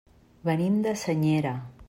Venim 0.49 0.79
de 0.87 0.95
Senyera. 1.03 1.55